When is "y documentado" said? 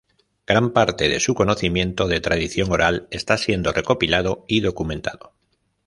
4.47-5.33